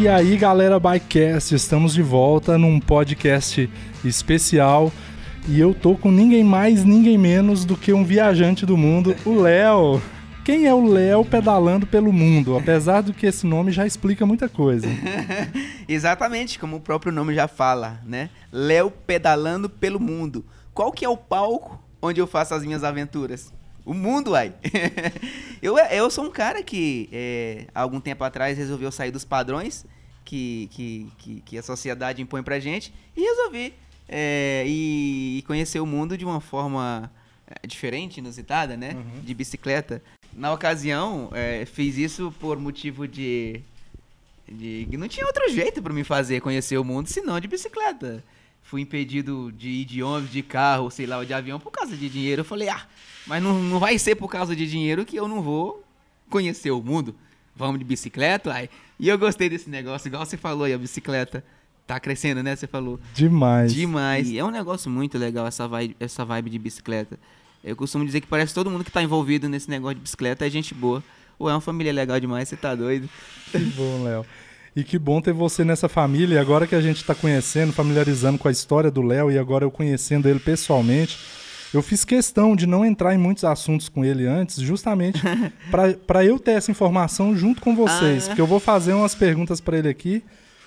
[0.00, 3.68] E aí, galera Bikecast, estamos de volta num podcast
[4.02, 4.90] especial
[5.46, 9.38] e eu tô com ninguém mais, ninguém menos do que um viajante do mundo, o
[9.38, 10.00] Léo.
[10.42, 12.56] Quem é o Léo pedalando pelo mundo?
[12.56, 14.88] Apesar do que esse nome já explica muita coisa.
[15.86, 18.30] Exatamente, como o próprio nome já fala, né?
[18.50, 20.46] Léo pedalando pelo mundo.
[20.72, 23.52] Qual que é o palco onde eu faço as minhas aventuras?
[23.90, 24.54] O mundo, ai.
[25.60, 29.84] eu, eu sou um cara que, é, há algum tempo atrás, resolveu sair dos padrões
[30.24, 33.74] que, que, que, que a sociedade impõe pra gente e resolvi
[34.08, 37.10] é, e, conhecer o mundo de uma forma
[37.44, 38.92] é, diferente, inusitada, né?
[38.94, 39.22] Uhum.
[39.24, 40.00] De bicicleta.
[40.32, 43.60] Na ocasião, é, fiz isso por motivo de,
[44.48, 44.86] de.
[44.96, 48.22] Não tinha outro jeito para me fazer conhecer o mundo senão de bicicleta.
[48.62, 51.96] Fui impedido de ir de ônibus, de carro, sei lá, ou de avião por causa
[51.96, 52.40] de dinheiro.
[52.40, 52.86] Eu falei, ah,
[53.26, 55.84] mas não, não vai ser por causa de dinheiro que eu não vou
[56.28, 57.14] conhecer o mundo.
[57.54, 58.70] Vamos de bicicleta, ai.
[58.98, 61.44] E eu gostei desse negócio, igual você falou aí, a bicicleta
[61.86, 62.54] tá crescendo, né?
[62.54, 63.00] Você falou.
[63.12, 63.74] Demais.
[63.74, 64.30] Demais.
[64.30, 67.18] E é um negócio muito legal essa vibe, essa vibe de bicicleta.
[67.62, 70.46] Eu costumo dizer que parece que todo mundo que tá envolvido nesse negócio de bicicleta
[70.46, 71.02] é gente boa.
[71.38, 73.08] Ou é uma família legal demais, você tá doido.
[73.50, 74.24] Que bom, Léo.
[74.74, 76.36] E que bom ter você nessa família.
[76.36, 79.64] E agora que a gente está conhecendo, familiarizando com a história do Léo e agora
[79.64, 81.18] eu conhecendo ele pessoalmente,
[81.72, 85.20] eu fiz questão de não entrar em muitos assuntos com ele antes, justamente
[86.06, 88.24] para eu ter essa informação junto com vocês.
[88.24, 88.26] Ah.
[88.28, 90.22] Porque eu vou fazer umas perguntas para ele aqui,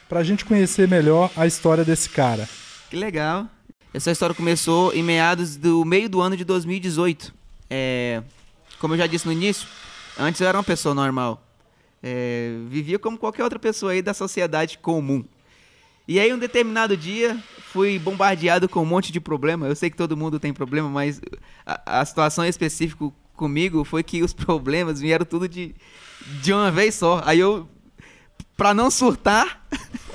[0.08, 2.48] para a gente conhecer melhor a história desse cara.
[2.90, 3.48] Que legal.
[3.94, 7.34] Essa história começou em meados do meio do ano de 2018.
[7.70, 8.24] É,
[8.80, 9.68] como eu já disse no início,
[10.18, 11.42] antes eu era uma pessoa normal.
[12.06, 15.24] É, vivia como qualquer outra pessoa aí da sociedade comum.
[16.06, 19.68] E aí, um determinado dia, fui bombardeado com um monte de problema.
[19.68, 21.22] Eu sei que todo mundo tem problema, mas
[21.66, 25.74] a, a situação específica comigo foi que os problemas vieram tudo de,
[26.42, 27.22] de uma vez só.
[27.26, 27.70] Aí eu,
[28.58, 29.66] pra não surtar,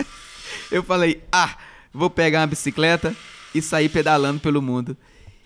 [0.70, 1.56] eu falei: ah,
[1.90, 3.16] vou pegar uma bicicleta
[3.54, 4.94] e sair pedalando pelo mundo.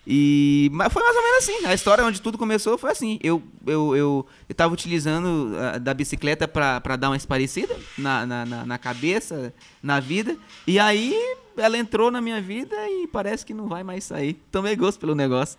[0.05, 1.65] E mas foi mais ou menos assim.
[1.65, 3.19] A história onde tudo começou foi assim.
[3.23, 8.45] Eu eu, eu, eu tava utilizando a, da bicicleta para dar uma esparecida na, na,
[8.45, 10.35] na, na, cabeça, na vida.
[10.67, 11.15] E aí
[11.57, 14.33] ela entrou na minha vida e parece que não vai mais sair.
[14.51, 15.57] Tomei gosto pelo negócio.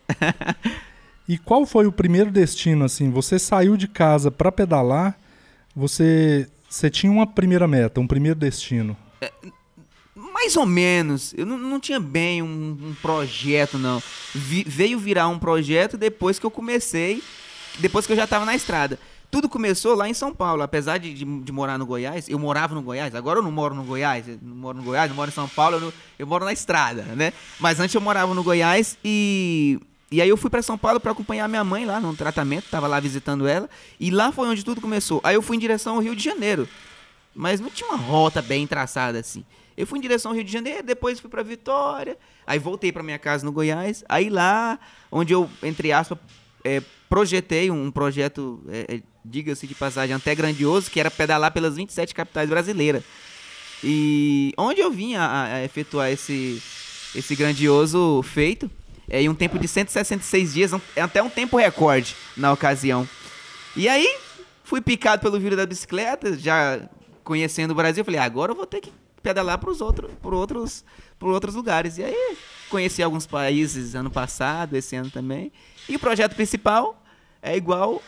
[1.27, 3.11] e qual foi o primeiro destino assim?
[3.11, 5.19] Você saiu de casa para pedalar?
[5.75, 8.97] Você você tinha uma primeira meta, um primeiro destino?
[9.21, 9.33] É,
[10.35, 11.33] mais ou menos.
[11.37, 14.03] Eu não, não tinha bem um, um projeto, não.
[14.35, 17.23] Vi, veio virar um projeto depois que eu comecei,
[17.79, 18.99] depois que eu já estava na estrada.
[19.31, 22.29] Tudo começou lá em São Paulo, apesar de, de, de, morar no Goiás.
[22.29, 25.17] Eu morava no Goiás, agora eu não moro no Goiás, não moro no Goiás, não
[25.17, 27.33] moro em São Paulo, eu, eu moro na estrada, né?
[27.59, 29.81] Mas antes eu morava no Goiás e
[30.11, 32.87] e aí eu fui para São Paulo para acompanhar minha mãe lá no tratamento, tava
[32.87, 33.69] lá visitando ela,
[33.99, 35.21] e lá foi onde tudo começou.
[35.25, 36.69] Aí eu fui em direção ao Rio de Janeiro.
[37.35, 39.45] Mas não tinha uma rota bem traçada assim.
[39.77, 43.03] Eu fui em direção ao Rio de Janeiro, depois fui para Vitória, aí voltei para
[43.03, 44.79] minha casa no Goiás, aí lá
[45.11, 46.17] onde eu, entre aspas,
[46.63, 51.77] é, projetei um projeto, é, é, diga-se de passagem, até grandioso, que era pedalar pelas
[51.77, 53.03] 27 capitais brasileiras.
[53.83, 56.63] E onde eu vim a, a efetuar esse,
[57.15, 58.71] esse grandioso feito,
[59.09, 63.09] é, em um tempo de 166 dias, é até um tempo recorde na ocasião.
[63.77, 64.17] E aí,
[64.63, 66.81] fui picado pelo vírus da bicicleta, já
[67.25, 68.93] conhecendo o Brasil, falei, agora eu vou ter que
[69.23, 70.85] pedalar para os outros, por outros,
[71.19, 71.99] por outros lugares.
[71.99, 72.37] E aí
[72.69, 75.51] conheci alguns países ano passado, esse ano também.
[75.89, 77.03] E o projeto principal
[77.43, 78.03] é igual,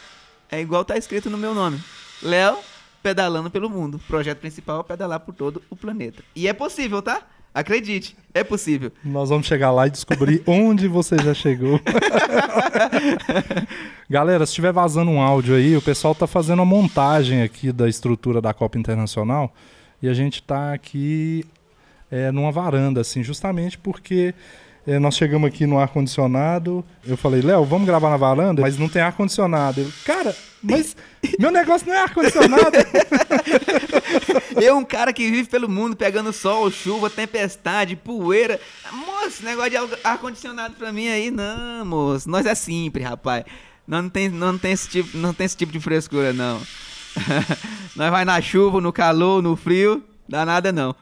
[0.51, 1.83] é igual tá escrito no meu nome.
[2.23, 2.59] Léo
[3.03, 3.97] pedalando pelo mundo.
[3.97, 6.23] O projeto principal é pedalar por todo o planeta.
[6.35, 7.23] E é possível, tá?
[7.57, 8.93] Acredite, é possível.
[9.03, 11.81] Nós vamos chegar lá e descobrir onde você já chegou.
[14.11, 17.89] Galera, se estiver vazando um áudio aí, o pessoal tá fazendo a montagem aqui da
[17.89, 19.55] estrutura da Copa Internacional.
[20.03, 21.47] E a gente está aqui
[22.11, 24.35] é, numa varanda, assim, justamente porque
[24.87, 26.85] é, nós chegamos aqui no ar-condicionado.
[27.05, 28.63] Eu falei, Léo, vamos gravar na varanda?
[28.63, 29.93] Mas não tem ar-condicionado.
[30.05, 30.97] Cara, mas
[31.39, 32.77] meu negócio não é ar-condicionado.
[34.63, 38.61] Eu, um cara que vive pelo mundo pegando sol, chuva, tempestade, poeira.
[38.93, 42.31] Moço, negócio de ar-condicionado pra mim aí, não, moço.
[42.31, 43.45] Nós é simples, rapaz.
[43.87, 46.61] Não, não, tem, não, tem esse tipo, não tem esse tipo de frescura, não.
[47.95, 50.95] Nós vai na chuva, no calor, no frio, dá nada não.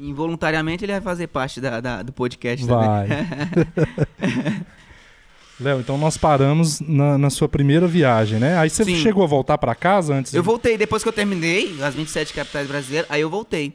[0.00, 3.08] Involuntariamente ele vai fazer parte da, da do podcast vai.
[3.08, 4.66] também.
[5.60, 8.56] Léo, então nós paramos na, na, sua primeira viagem, né?
[8.56, 8.96] Aí você Sim.
[8.96, 10.32] chegou a voltar para casa antes?
[10.32, 13.74] Eu voltei, depois que eu terminei as 27 capitais brasileiras, aí eu voltei.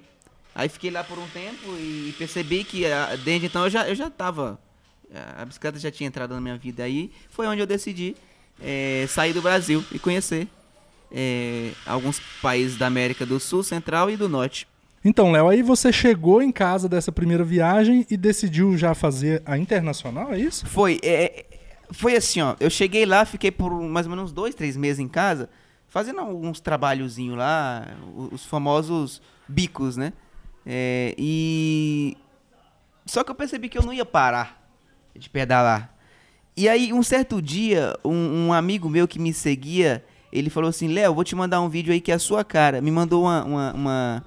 [0.55, 3.93] Aí fiquei lá por um tempo e percebi que ah, desde então eu já, eu
[3.93, 4.57] já tava.
[5.37, 6.83] A bicicleta já tinha entrado na minha vida.
[6.83, 8.15] Aí foi onde eu decidi
[8.59, 10.47] é, sair do Brasil e conhecer
[11.11, 14.67] é, alguns países da América do Sul, Central e do Norte.
[15.07, 19.55] Então, Léo, aí você chegou em casa dessa primeira viagem e decidiu já fazer a
[19.55, 20.65] internacional, é isso?
[20.65, 21.45] Foi, é,
[21.91, 22.55] foi assim, ó.
[22.59, 25.47] Eu cheguei lá, fiquei por mais ou menos dois, três meses em casa,
[25.87, 27.85] fazendo alguns trabalhozinhos lá,
[28.31, 30.11] os famosos bicos, né?
[30.65, 32.17] É, e
[33.05, 34.67] só que eu percebi que eu não ia parar
[35.15, 35.93] de pedalar.
[36.57, 40.03] E aí, um certo dia, um, um amigo meu que me seguia,
[40.33, 42.81] ele falou assim: Léo, vou te mandar um vídeo aí que é a sua cara.
[42.81, 44.25] Me mandou uma, uma, uma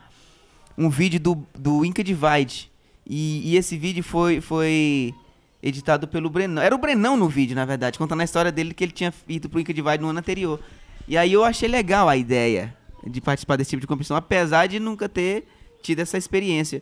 [0.79, 2.71] um vídeo do, do Inca Divide.
[3.05, 5.13] E, e, esse vídeo foi, foi
[5.61, 6.63] editado pelo Brenão.
[6.63, 9.49] Era o Brenão no vídeo, na verdade, contando a história dele que ele tinha ido
[9.49, 10.61] pro Inca Divide no ano anterior.
[11.09, 14.79] E aí eu achei legal a ideia de participar desse tipo de competição, apesar de
[14.79, 15.49] nunca ter
[15.83, 16.81] tido essa experiência.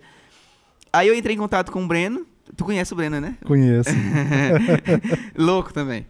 [0.93, 2.27] Aí eu entrei em contato com o Breno.
[2.57, 3.37] Tu conhece o Breno, né?
[3.45, 3.91] Conheço.
[5.37, 6.07] Louco também.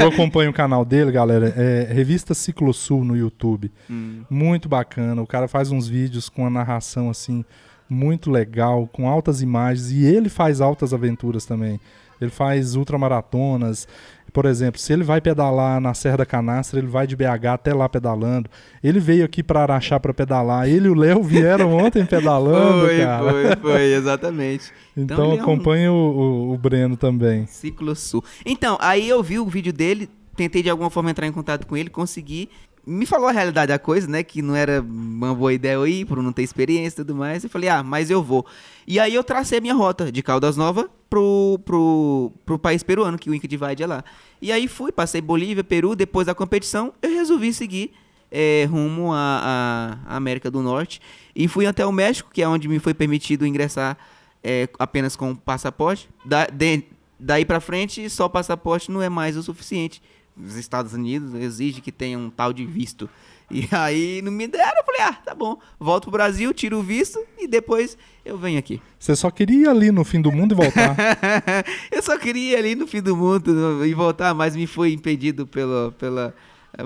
[0.00, 1.52] Eu acompanho o canal dele, galera.
[1.56, 3.70] É Revista Ciclo Sul no YouTube.
[3.90, 4.22] Hum.
[4.30, 5.20] Muito bacana.
[5.20, 7.44] O cara faz uns vídeos com a narração assim
[7.88, 11.80] muito legal, com altas imagens e ele faz altas aventuras também.
[12.20, 13.86] Ele faz ultramaratonas,
[14.32, 17.74] por exemplo, se ele vai pedalar na Serra da Canastra, ele vai de BH até
[17.74, 18.50] lá pedalando.
[18.82, 20.68] Ele veio aqui para Araxá para pedalar.
[20.68, 23.30] Ele e o Léo vieram ontem pedalando, foi, cara.
[23.30, 24.72] Foi, foi, exatamente.
[24.96, 25.94] Então, então acompanhe é um...
[25.94, 27.46] o, o, Breno também.
[27.46, 28.22] Ciclo Sul.
[28.44, 31.76] Então, aí eu vi o vídeo dele, tentei de alguma forma entrar em contato com
[31.76, 32.48] ele, consegui.
[32.88, 34.22] Me falou a realidade da coisa, né?
[34.22, 37.44] Que não era uma boa ideia eu ir, por não ter experiência e tudo mais.
[37.44, 38.46] Eu falei, ah, mas eu vou.
[38.86, 43.18] E aí eu tracei a minha rota de Caldas Nova pro, pro, pro país peruano,
[43.18, 44.04] que o Inca Divide é lá.
[44.40, 47.92] E aí fui, passei Bolívia, Peru, depois da competição, eu resolvi seguir
[48.30, 51.00] é, rumo à, América do Norte.
[51.34, 53.96] E fui até o México, que é onde me foi permitido ingressar
[54.42, 56.08] é, apenas com passaporte.
[56.24, 56.84] Da, de,
[57.18, 60.00] daí para frente, só passaporte não é mais o suficiente.
[60.42, 63.08] Os Estados Unidos exige que tenha um tal de visto.
[63.50, 66.82] E aí não me deram, eu falei, ah, tá bom, volto pro Brasil, tiro o
[66.82, 68.80] visto e depois eu venho aqui.
[68.98, 70.94] Você só queria ir ali no fim do mundo e voltar?
[71.90, 75.46] eu só queria ir ali no fim do mundo e voltar, mas me foi impedido
[75.46, 76.34] pela, pela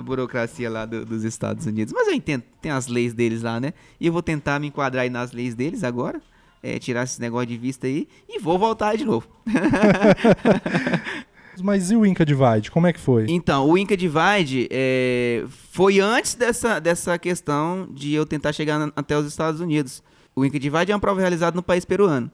[0.01, 1.93] burocracia lá do, dos Estados Unidos.
[1.93, 3.73] Mas eu entendo, tem as leis deles lá, né?
[3.99, 6.21] E eu vou tentar me enquadrar aí nas leis deles agora.
[6.65, 9.27] É, tirar esse negócio de vista aí e vou voltar de novo.
[11.61, 12.71] Mas e o Inca Divide?
[12.71, 13.25] Como é que foi?
[13.29, 18.91] Então, o Inca Divide é, foi antes dessa, dessa questão de eu tentar chegar na,
[18.95, 20.01] até os Estados Unidos.
[20.35, 22.31] O Inca Divide é uma prova realizada no país peruano.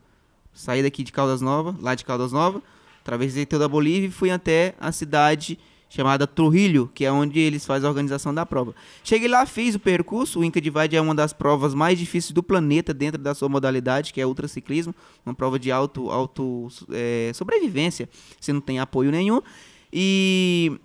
[0.54, 2.62] Saí daqui de Caldas Novas, lá de Caldas Novas,
[3.01, 5.60] atravessei toda a Bolívia e fui até a cidade
[5.90, 8.76] chamada Trujillo, que é onde eles fazem a organização da prova.
[9.04, 10.40] Cheguei lá, fiz o percurso.
[10.40, 14.14] O Inca Divide é uma das provas mais difíceis do planeta dentro da sua modalidade,
[14.14, 14.94] que é ultraciclismo,
[15.26, 18.08] uma prova de auto, auto é, sobrevivência.
[18.40, 19.42] Você não tem apoio nenhum.
[19.92, 20.80] E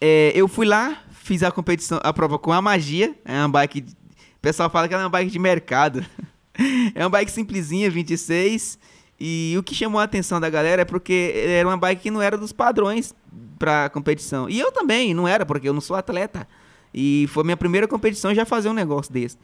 [0.00, 3.12] é, eu fui lá, fiz a competição, a prova com a magia.
[3.24, 3.80] É uma bike.
[3.80, 6.06] O pessoal fala que ela é uma bike de mercado.
[6.94, 8.78] é uma bike simplesinha, 26.
[9.18, 12.22] E o que chamou a atenção da galera é porque era uma bike que não
[12.22, 13.12] era dos padrões
[13.58, 14.48] para competição.
[14.48, 16.46] E eu também não era, porque eu não sou atleta.
[16.92, 19.36] E foi minha primeira competição já fazer um negócio desse.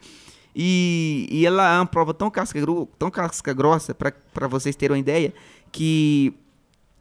[0.55, 2.59] E, e ela é uma prova tão casca,
[2.97, 5.33] tão casca grossa, para vocês terem uma ideia,
[5.71, 6.33] que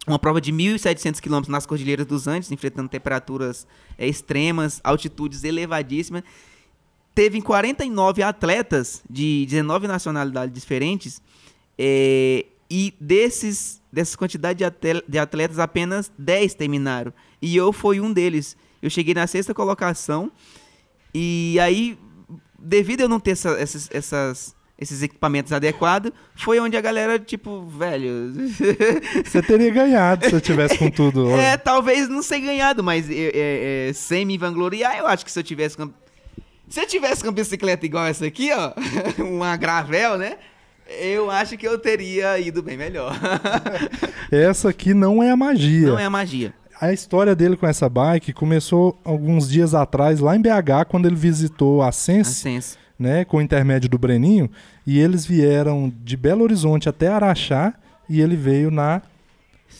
[0.06, 3.66] uma prova de 1.700 km nas Cordilheiras dos Andes, enfrentando temperaturas
[3.98, 6.22] é, extremas, altitudes elevadíssimas.
[7.14, 11.20] Teve 49 atletas de 19 nacionalidades diferentes.
[11.76, 14.64] É, e desses, dessa quantidade
[15.08, 17.12] de atletas, apenas 10 terminaram.
[17.40, 18.56] E eu fui um deles.
[18.80, 20.30] Eu cheguei na sexta colocação.
[21.14, 21.98] E aí,
[22.58, 27.18] devido a eu não ter essa, essas, essas, esses equipamentos adequados, foi onde a galera,
[27.18, 28.32] tipo, velho.
[29.24, 31.30] Você teria ganhado se eu tivesse com tudo.
[31.34, 35.38] é, talvez não ser ganhado, mas é, é, sem me vangloriar, eu acho que se
[35.38, 35.90] eu tivesse com.
[36.68, 38.72] Se eu tivesse com bicicleta igual essa aqui, ó,
[39.24, 40.38] uma gravel, né?
[40.98, 43.18] Eu acho que eu teria ido bem melhor.
[44.30, 45.88] essa aqui não é a magia.
[45.88, 46.52] Não é a magia.
[46.80, 51.14] A história dele com essa bike começou alguns dias atrás, lá em BH, quando ele
[51.14, 52.78] visitou a Sense, a Sense.
[52.98, 54.50] Né, com o intermédio do Breninho,
[54.86, 57.74] e eles vieram de Belo Horizonte até Araxá,
[58.08, 59.02] e ele veio na,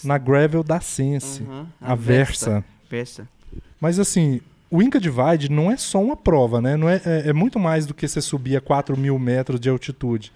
[0.05, 2.65] na gravel da Sense, uhum, a, a Versa.
[2.89, 3.27] Versa.
[3.81, 4.41] Mas assim,
[4.71, 6.77] o Inca Divide não é só uma prova, né?
[6.77, 9.69] Não é, é, é muito mais do que você subir a 4 mil metros de
[9.69, 10.33] altitude.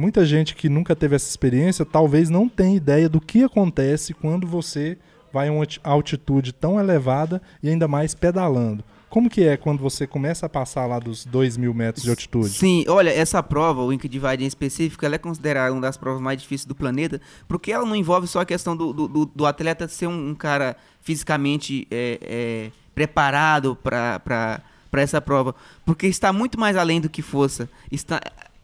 [0.00, 4.46] Muita gente que nunca teve essa experiência talvez não tenha ideia do que acontece quando
[4.46, 4.96] você
[5.30, 8.82] vai a uma altitude tão elevada e ainda mais pedalando.
[9.10, 12.48] Como que é quando você começa a passar lá dos 2 mil metros de altitude?
[12.48, 16.22] Sim, olha, essa prova, o Inca Divide em específico, ela é considerada uma das provas
[16.22, 19.86] mais difíceis do planeta, porque ela não envolve só a questão do, do, do atleta
[19.86, 25.54] ser um, um, cara fisicamente é, é, preparado para para essa prova,
[25.86, 27.70] porque está muito mais além do que força.
[27.92, 28.20] Está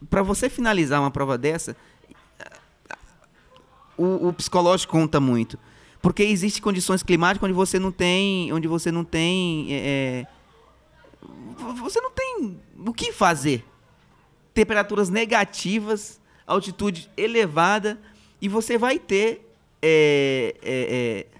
[0.09, 1.75] para você finalizar uma prova dessa,
[3.97, 5.57] o, o psicológico conta muito,
[6.01, 10.27] porque existem condições climáticas onde você não tem, onde você não tem, é, é
[11.79, 13.65] você não tem o que fazer.
[14.53, 17.99] Temperaturas negativas, altitude elevada
[18.41, 19.43] e você vai ter
[19.81, 21.37] é, é, é,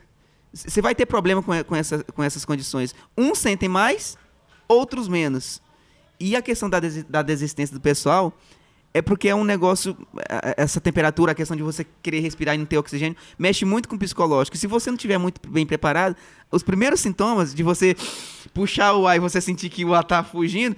[0.53, 2.95] você vai ter problema com, com, essa, com essas condições.
[3.17, 4.17] Uns sentem mais,
[4.67, 5.61] outros menos.
[6.19, 8.33] E a questão da, des, da desistência do pessoal
[8.93, 9.95] é porque é um negócio,
[10.55, 13.95] essa temperatura, a questão de você querer respirar e não ter oxigênio, mexe muito com
[13.95, 14.57] o psicológico.
[14.57, 16.15] Se você não estiver muito bem preparado,
[16.51, 17.95] os primeiros sintomas de você
[18.53, 20.75] puxar o ar e você sentir que o ar tá fugindo,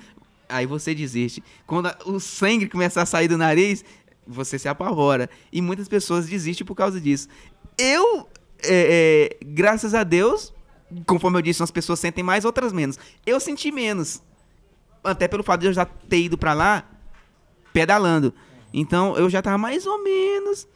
[0.49, 1.41] aí você desiste.
[1.65, 3.85] Quando o sangue começar a sair do nariz,
[4.27, 5.29] você se apavora.
[5.51, 7.29] E muitas pessoas desistem por causa disso.
[7.77, 8.27] Eu
[8.63, 10.53] é, é, graças a Deus,
[11.05, 12.97] conforme eu disse, umas pessoas sentem mais, outras menos.
[13.25, 14.21] Eu senti menos.
[15.03, 16.83] Até pelo fato de eu já ter ido para lá
[17.73, 18.33] pedalando.
[18.73, 20.67] Então eu já tava mais ou menos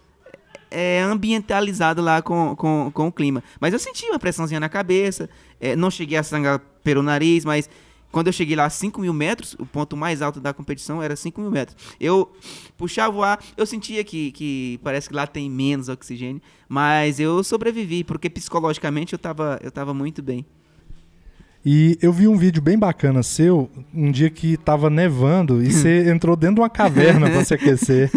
[0.72, 3.44] é, ambientalizado lá com, com, com o clima.
[3.60, 5.30] Mas eu senti uma pressãozinha na cabeça.
[5.60, 7.70] É, não cheguei a sangrar pelo nariz, mas
[8.12, 11.16] quando eu cheguei lá a 5 mil metros, o ponto mais alto da competição era
[11.16, 11.76] 5 mil metros.
[12.00, 12.32] Eu
[12.78, 17.44] puxava o ar, eu sentia que, que parece que lá tem menos oxigênio, mas eu
[17.44, 20.46] sobrevivi, porque psicologicamente eu estava eu tava muito bem.
[21.66, 26.10] E eu vi um vídeo bem bacana seu, um dia que tava nevando e você
[26.10, 28.12] entrou dentro de uma caverna para se aquecer.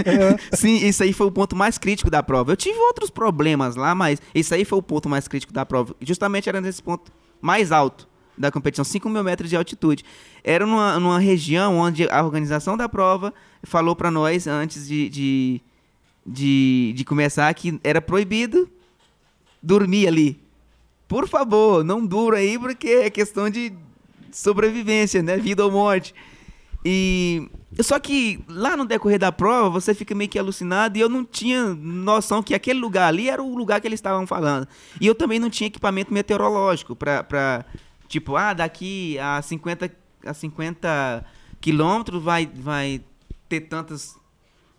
[0.52, 2.52] Sim, isso aí foi o ponto mais crítico da prova.
[2.52, 5.94] Eu tive outros problemas lá, mas isso aí foi o ponto mais crítico da prova.
[6.00, 10.02] Justamente era nesse ponto mais alto da competição, 5 mil metros de altitude.
[10.42, 15.60] Era numa, numa região onde a organização da prova falou para nós, antes de, de,
[16.26, 18.70] de, de começar, que era proibido
[19.62, 20.45] dormir ali.
[21.08, 23.72] Por favor, não dura aí, porque é questão de
[24.32, 25.36] sobrevivência, né?
[25.36, 26.14] Vida ou morte.
[26.84, 27.48] E
[27.80, 31.24] só que lá no decorrer da prova, você fica meio que alucinado e eu não
[31.24, 34.66] tinha noção que aquele lugar ali era o lugar que eles estavam falando.
[35.00, 37.64] E eu também não tinha equipamento meteorológico para
[38.08, 39.90] Tipo, ah, daqui a 50,
[40.24, 41.24] a 50
[41.60, 43.02] quilômetros vai, vai
[43.48, 44.16] ter tantos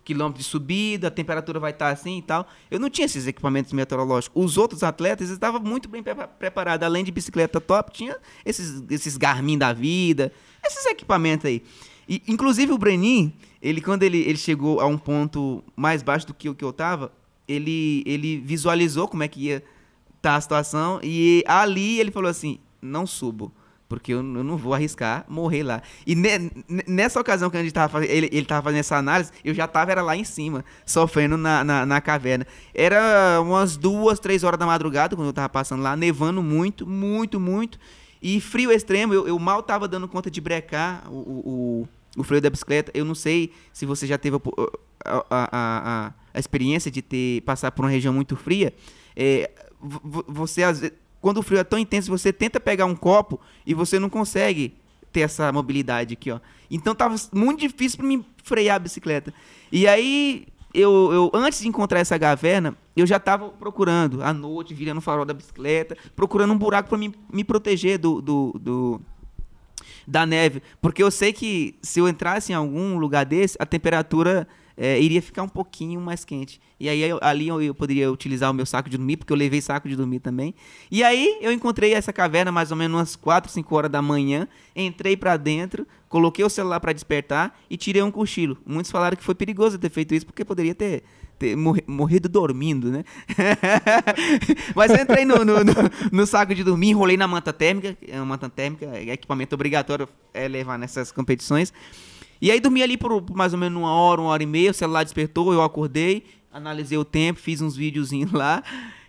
[0.08, 2.48] quilômetros de subida, a temperatura vai estar assim e tal.
[2.70, 4.42] Eu não tinha esses equipamentos meteorológicos.
[4.42, 6.02] Os outros atletas estavam muito bem
[6.38, 6.86] preparados.
[6.86, 10.32] Além de bicicleta top, tinha esses, esses Garmin da vida,
[10.64, 11.62] esses equipamentos aí.
[12.08, 16.32] E, inclusive o Brenin, ele quando ele, ele chegou a um ponto mais baixo do
[16.32, 17.12] que o que eu estava,
[17.46, 22.30] ele, ele visualizou como é que ia estar tá a situação e ali ele falou
[22.30, 23.52] assim: não subo.
[23.88, 25.82] Porque eu, eu, não vou arriscar morrer lá.
[26.06, 26.50] E ne,
[26.86, 29.66] nessa ocasião que a gente tava fazendo, ele, ele tava fazendo essa análise, eu já
[29.66, 32.46] tava era lá em cima, sofrendo na, na, na, caverna.
[32.74, 37.40] Era umas duas, três horas da madrugada, quando eu tava passando lá, nevando muito, muito,
[37.40, 37.78] muito.
[38.20, 42.42] E frio extremo, eu, eu mal tava dando conta de brecar o, o, o freio
[42.42, 42.90] da bicicleta.
[42.92, 44.40] Eu não sei se você já teve a,
[45.10, 48.74] a, a, a experiência de ter passar por uma região muito fria.
[49.16, 53.40] É, você às vezes quando o frio é tão intenso, você tenta pegar um copo
[53.66, 54.74] e você não consegue
[55.12, 56.40] ter essa mobilidade aqui, ó.
[56.70, 59.32] Então tava muito difícil para mim frear a bicicleta.
[59.72, 64.74] E aí eu, eu antes de encontrar essa caverna, eu já estava procurando à noite,
[64.74, 69.00] virando o farol da bicicleta, procurando um buraco para me, me proteger do, do, do
[70.06, 74.48] da neve, porque eu sei que se eu entrasse em algum lugar desse, a temperatura
[74.78, 76.60] é, iria ficar um pouquinho mais quente.
[76.78, 79.36] E aí eu, ali eu, eu, poderia utilizar o meu saco de dormir, porque eu
[79.36, 80.54] levei saco de dormir também.
[80.88, 84.46] E aí eu encontrei essa caverna mais ou menos umas 4, 5 horas da manhã,
[84.76, 88.56] entrei para dentro, coloquei o celular para despertar e tirei um cochilo.
[88.64, 91.02] Muitos falaram que foi perigoso ter feito isso, porque poderia ter,
[91.40, 93.04] ter morrido dormindo, né?
[94.76, 95.74] Mas eu entrei no, no, no,
[96.12, 100.46] no, saco de dormir, enrolei na manta térmica, é manta térmica, é equipamento obrigatório é
[100.46, 101.72] levar nessas competições.
[102.40, 104.74] E aí dormi ali por, mais ou menos uma hora, uma hora e meia, o
[104.74, 108.62] celular despertou, eu acordei, analisei o tempo, fiz uns videozinhos lá.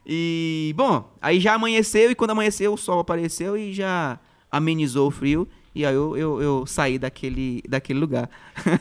[0.05, 4.19] E, bom, aí já amanheceu e quando amanheceu o sol apareceu e já
[4.51, 5.47] amenizou o frio.
[5.75, 8.27] E aí eu, eu, eu saí daquele, daquele lugar.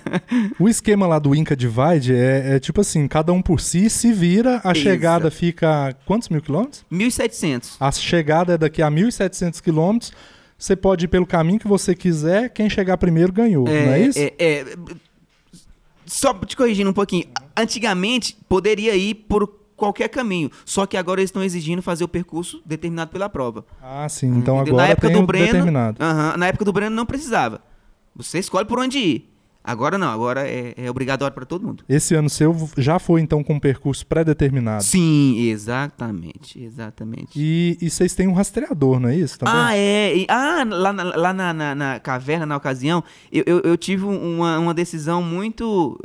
[0.59, 4.11] o esquema lá do Inca Divide é, é, tipo assim, cada um por si se
[4.11, 4.81] vira, a Isso.
[4.81, 6.85] chegada fica quantos mil quilômetros?
[6.90, 7.76] 1.700.
[7.78, 10.12] A chegada é daqui a 1.700 quilômetros.
[10.58, 14.00] Você pode ir pelo caminho que você quiser, quem chegar primeiro ganhou, é, não é
[14.00, 14.18] isso?
[14.18, 14.76] É, é,
[16.04, 17.26] só te corrigindo um pouquinho.
[17.56, 19.46] Antigamente, poderia ir por
[19.76, 20.50] qualquer caminho.
[20.64, 23.64] Só que agora eles estão exigindo fazer o percurso determinado pela prova.
[23.80, 24.26] Ah, sim.
[24.26, 24.74] Então Entendeu?
[24.74, 26.02] agora na época tem do Breno, determinado.
[26.02, 27.62] Uh -huh, na época do Breno não precisava.
[28.16, 29.38] Você escolhe por onde ir.
[29.68, 31.84] Agora não, agora é, é obrigatório para todo mundo.
[31.87, 34.82] Esse ano seu já foi então com um percurso pré-determinado.
[34.82, 37.32] Sim, exatamente, exatamente.
[37.37, 39.38] E, e vocês têm um rastreador, não é isso?
[39.38, 39.54] Também?
[39.54, 40.16] Ah, é.
[40.16, 44.04] E, ah, lá, na, lá na, na, na, caverna, na ocasião, eu, eu, eu, tive
[44.04, 46.02] uma, uma decisão muito.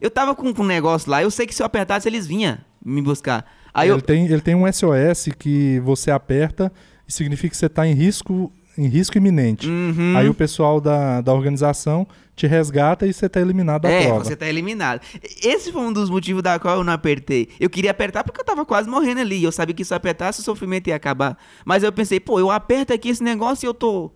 [0.00, 2.58] Eu tava com, com um negócio lá, eu sei que se eu apertasse, eles vinham
[2.84, 3.46] me buscar.
[3.72, 4.02] Aí ele, eu...
[4.02, 6.72] tem, ele tem um SOS que você aperta
[7.06, 9.68] e significa que você está em risco em risco iminente.
[9.68, 10.14] Uhum.
[10.16, 14.22] Aí o pessoal da, da organização te resgata e você tá eliminado da é, prova.
[14.22, 15.02] É, você tá eliminado.
[15.42, 17.48] Esse foi um dos motivos da qual eu não apertei.
[17.60, 19.44] Eu queria apertar porque eu tava quase morrendo ali.
[19.44, 21.36] Eu sabia que se eu apertasse o sofrimento ia acabar.
[21.64, 24.10] Mas eu pensei, pô, eu aperto aqui esse negócio e eu tô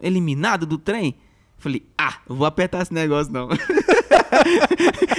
[0.00, 1.14] eliminado do trem.
[1.56, 3.48] Falei, ah, eu vou apertar esse negócio não.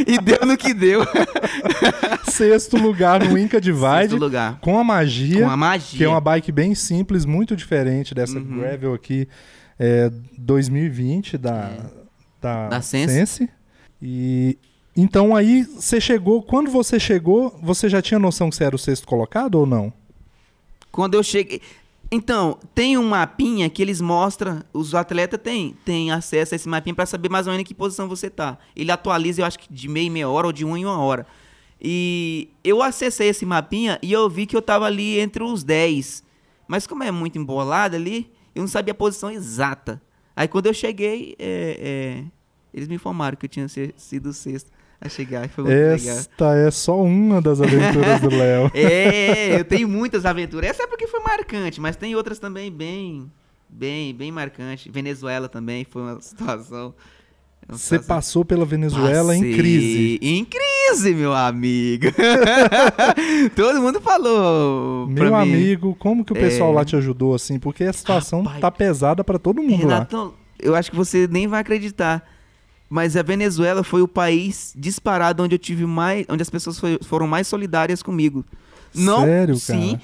[0.07, 1.01] e deu no que deu.
[2.29, 4.09] Sexto lugar no Inca Divide.
[4.09, 4.59] Sexto lugar.
[4.59, 5.41] Com a magia.
[5.43, 5.97] Com a magia.
[5.97, 8.59] Que é uma bike bem simples, muito diferente dessa uhum.
[8.59, 9.27] Gravel aqui
[9.79, 11.79] é, 2020 da, é.
[12.41, 13.13] da, da Sense.
[13.13, 13.49] Sense.
[14.01, 14.57] E
[14.95, 18.79] então aí você chegou, quando você chegou, você já tinha noção que você era o
[18.79, 19.93] sexto colocado ou não?
[20.91, 21.61] Quando eu cheguei,
[22.09, 26.95] então, tem um mapinha que eles mostram, os atletas têm, têm acesso a esse mapinha
[26.95, 28.57] para saber mais ou menos em que posição você tá.
[28.75, 30.99] Ele atualiza, eu acho que de meia em meia hora ou de uma em uma
[30.99, 31.27] hora.
[31.81, 36.23] E eu acessei esse mapinha e eu vi que eu tava ali entre os 10.
[36.67, 40.01] Mas como é muito embolado ali, eu não sabia a posição exata.
[40.35, 42.23] Aí quando eu cheguei, é, é,
[42.73, 45.47] eles me informaram que eu tinha sido sexto a chegar.
[45.49, 46.67] Foi muito Esta legal.
[46.67, 48.71] é só uma das aventuras do Léo.
[48.75, 50.69] é, eu tenho muitas aventuras.
[50.69, 53.31] Essa é porque foi marcante, mas tem outras também bem,
[53.69, 54.91] bem, bem marcantes.
[54.91, 56.93] Venezuela também foi uma situação.
[57.69, 60.19] Você passou pela Venezuela Passei em crise.
[60.21, 62.05] Em crise, meu amigo.
[63.55, 65.05] Todo mundo falou.
[65.07, 66.75] Meu amigo, como que o pessoal é...
[66.75, 67.59] lá te ajudou assim?
[67.59, 70.31] Porque a situação Rapaz, tá pesada para todo mundo Renato, lá.
[70.57, 72.23] Eu acho que você nem vai acreditar.
[72.89, 76.97] Mas a Venezuela foi o país disparado onde eu tive mais, onde as pessoas foi,
[77.01, 78.45] foram mais solidárias comigo.
[78.95, 79.79] Não, Sério, cara?
[79.79, 79.99] Sim,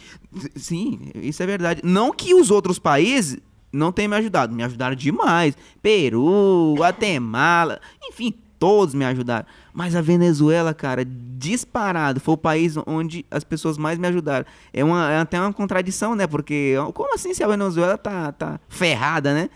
[0.55, 1.81] sim, isso é verdade.
[1.83, 3.37] Não que os outros países
[3.71, 5.57] não tenham me ajudado, me ajudaram demais.
[5.81, 9.46] Peru, Guatemala, enfim, todos me ajudaram.
[9.74, 14.46] Mas a Venezuela, cara, disparado, foi o país onde as pessoas mais me ajudaram.
[14.72, 16.27] É, uma, é até uma contradição, né?
[16.27, 19.50] Porque como assim se a Venezuela tá, tá ferrada, né?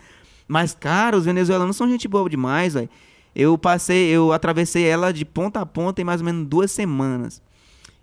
[0.48, 2.88] Mas, cara, os venezuelanos são gente boa demais, velho.
[3.34, 7.42] Eu passei, eu atravessei ela de ponta a ponta em mais ou menos duas semanas.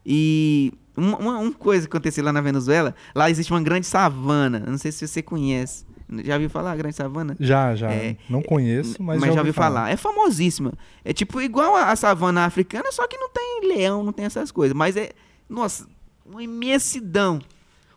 [0.05, 4.59] E uma, uma, uma coisa que aconteceu lá na Venezuela, lá existe uma grande savana.
[4.59, 5.85] Não sei se você conhece.
[6.23, 7.35] Já ouviu falar Grande Savana?
[7.39, 7.91] Já, já.
[7.91, 9.81] É, não conheço, mas, mas já, já ouvi falar.
[9.81, 9.89] falar.
[9.89, 10.73] É famosíssima.
[11.03, 14.51] É tipo igual a, a, savana africana, só que não tem leão, não tem essas
[14.51, 14.75] coisas.
[14.75, 15.11] Mas é,
[15.49, 15.87] nossa,
[16.25, 17.39] uma imensidão.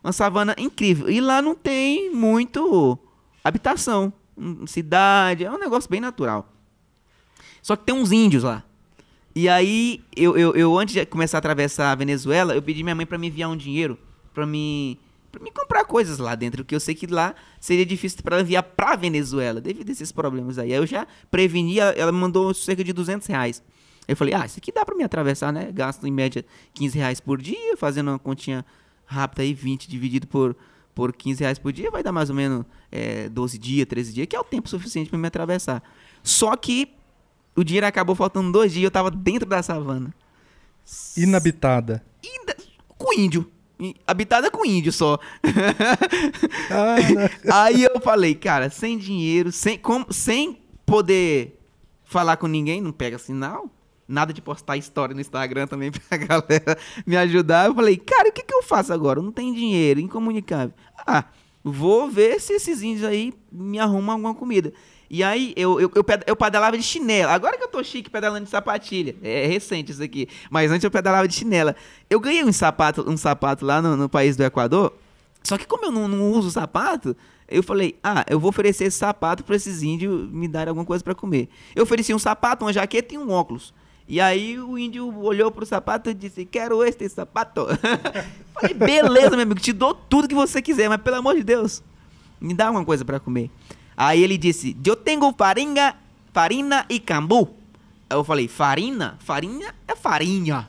[0.02, 1.10] Uma savana incrível.
[1.10, 2.98] E lá não tem muito
[3.44, 4.12] habitação,
[4.66, 5.44] cidade.
[5.44, 6.50] É um negócio bem natural.
[7.62, 8.64] Só que tem uns índios lá.
[9.34, 12.94] E aí, eu, eu, eu antes de começar a atravessar a Venezuela, eu pedi minha
[12.94, 13.98] mãe para me enviar um dinheiro
[14.34, 14.98] para me
[15.30, 18.42] para me comprar coisas lá dentro, porque eu sei que lá seria difícil para ela
[18.42, 20.72] enviar para Venezuela, devido a esses problemas aí.
[20.72, 23.62] Aí eu já preveni, ela, ela me mandou cerca de 200 reais.
[24.06, 25.70] Eu falei, ah, isso aqui dá para me atravessar, né?
[25.70, 28.64] Gasto em média 15 reais por dia, fazendo uma continha
[29.04, 30.56] rápida aí, 20 dividido por,
[30.94, 34.26] por 15 reais por dia, vai dar mais ou menos é, 12 dias, 13 dias,
[34.26, 35.82] que é o tempo suficiente para me atravessar.
[36.22, 36.88] Só que
[37.58, 40.14] o dinheiro acabou faltando dois dias eu tava dentro da savana.
[41.16, 42.04] Inabitada.
[42.22, 42.54] Ina...
[42.96, 43.50] Com índio.
[44.06, 45.18] Habitada com índio só.
[46.70, 46.96] Ah,
[47.64, 51.58] Aí eu falei, cara, sem dinheiro, sem, com, sem poder
[52.04, 53.70] falar com ninguém, não pega sinal.
[54.06, 57.66] Nada de postar história no Instagram também pra galera me ajudar.
[57.66, 59.18] Eu falei, cara, o que, que eu faço agora?
[59.18, 60.74] Eu não tenho dinheiro, incomunicável.
[61.06, 61.24] Ah,
[61.64, 64.72] vou ver se esses índios aí me arrumam alguma comida.
[65.10, 67.32] E aí eu, eu, eu, eu, pedalava de chinela.
[67.32, 69.16] Agora que eu tô chique pedalando de sapatilha.
[69.22, 70.28] É, recente isso aqui.
[70.50, 71.74] Mas antes eu pedalava de chinela.
[72.10, 74.92] Eu ganhei um sapato, um sapato lá no, no país do Equador.
[75.42, 77.16] Só que como eu não, não uso sapato,
[77.48, 81.02] eu falei, ah, eu vou oferecer esse sapato para esses índios me darem alguma coisa
[81.02, 81.48] para comer.
[81.74, 83.72] Eu ofereci um sapato, uma jaqueta e um óculos.
[84.06, 87.66] E aí o índio olhou pro sapato e disse, quero este sapato.
[88.52, 91.82] falei, beleza, meu amigo, te dou tudo que você quiser, mas pelo amor de Deus,
[92.40, 93.50] me dá alguma coisa para comer.
[93.98, 95.96] Aí ele disse: Eu tenho farinha,
[96.32, 97.48] farina e cambu.
[98.08, 99.18] Aí eu falei: Farina?
[99.18, 100.68] Farinha é farinha.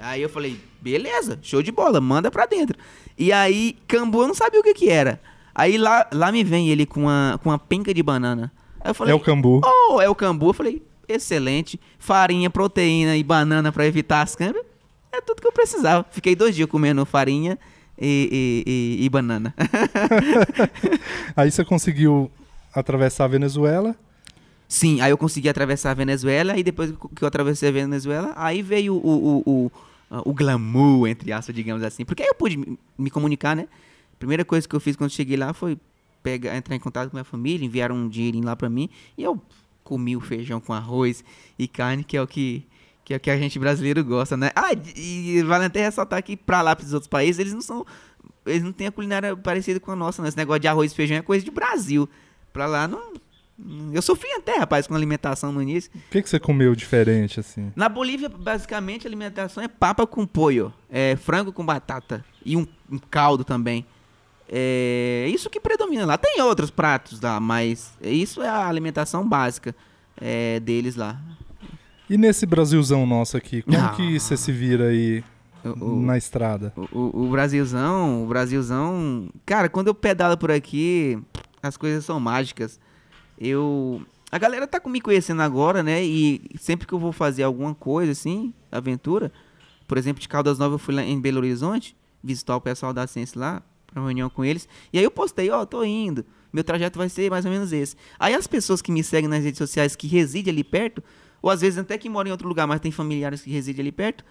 [0.00, 2.76] Aí eu falei: Beleza, show de bola, manda pra dentro.
[3.16, 5.20] E aí, cambu eu não sabia o que que era.
[5.54, 8.50] Aí lá, lá me vem ele com uma, com uma penca de banana.
[8.80, 9.60] Aí eu falei: É o cambu.
[9.64, 10.48] Oh, é o cambu.
[10.48, 11.78] Eu falei: Excelente.
[12.00, 14.66] Farinha, proteína e banana para evitar as câmeras.
[15.12, 16.04] É tudo que eu precisava.
[16.10, 17.56] Fiquei dois dias comendo farinha
[17.98, 18.64] e,
[18.98, 19.54] e, e, banana.
[21.36, 22.30] Aí você conseguiu
[22.74, 23.96] atravessar a Venezuela.
[24.66, 28.62] Sim, aí eu consegui atravessar a Venezuela e depois que eu atravessei a Venezuela, aí
[28.62, 29.70] veio o, o,
[30.10, 32.04] o, o glamour, entre aspas, digamos assim.
[32.04, 33.68] Porque aí eu pude me- me comunicar, né?
[34.14, 35.78] A primeira coisa que eu fiz quando cheguei lá foi
[36.22, 39.40] pegar, entrar em contato com minha família, enviaram um dinheirinho lá pra mim e eu
[39.84, 41.22] comi o feijão com arroz
[41.58, 42.64] e carne, que é o que,
[43.04, 44.50] que, é o que a gente brasileiro gosta, né?
[44.54, 47.84] Ah, e vale até ressaltar que pra lá, pros outros países, eles não são.
[48.46, 50.28] Eles não têm a culinária parecida com a nossa, né?
[50.28, 52.08] Esse negócio de arroz e feijão é coisa de Brasil.
[52.52, 53.12] Pra lá não.
[53.92, 55.90] Eu sofri até, rapaz, com alimentação no início.
[55.94, 57.72] O que, que você comeu diferente, assim?
[57.76, 62.66] Na Bolívia, basicamente, a alimentação é papa com pollo, é frango com batata e um,
[62.90, 63.86] um caldo também.
[64.48, 66.18] É isso que predomina lá.
[66.18, 69.74] Tem outros pratos lá, mas isso é a alimentação básica
[70.20, 71.20] é, deles lá.
[72.14, 73.88] E nesse Brasilzão nosso aqui, como Ah.
[73.88, 75.24] que você se vira aí
[75.64, 76.72] O- na estrada?
[76.92, 79.28] O, o- o Brasilzão, o Brasilzão.
[79.44, 81.18] Cara, quando eu pedalo por aqui,
[81.60, 82.78] as coisas são mágicas.
[83.36, 84.00] Eu.
[84.30, 86.04] A galera tá me conhecendo agora, né?
[86.04, 89.32] E sempre que eu vou fazer alguma coisa assim, aventura,
[89.88, 93.08] por exemplo, de Caldas Novas, eu fui lá em Belo Horizonte visitar o pessoal da
[93.08, 94.68] Ciência lá, pra uma reunião com eles.
[94.92, 96.24] E aí eu postei, ó, tô indo.
[96.52, 97.96] Meu trajeto vai ser mais ou menos esse.
[98.20, 101.02] Aí as pessoas que me seguem nas redes sociais que residem ali perto,
[101.44, 103.92] ou às vezes até que moram em outro lugar, mas tem familiares que residem ali
[103.92, 104.24] perto,